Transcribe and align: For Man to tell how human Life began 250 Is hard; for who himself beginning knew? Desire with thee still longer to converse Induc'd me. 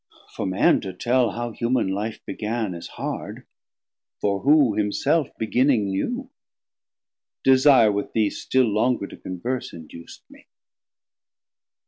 For 0.35 0.47
Man 0.47 0.81
to 0.81 0.93
tell 0.93 1.29
how 1.33 1.51
human 1.51 1.89
Life 1.89 2.25
began 2.25 2.71
250 2.71 2.77
Is 2.79 2.87
hard; 2.95 3.45
for 4.19 4.39
who 4.39 4.73
himself 4.73 5.27
beginning 5.37 5.91
knew? 5.91 6.31
Desire 7.43 7.91
with 7.91 8.11
thee 8.13 8.31
still 8.31 8.65
longer 8.65 9.05
to 9.05 9.15
converse 9.15 9.71
Induc'd 9.73 10.23
me. 10.27 10.47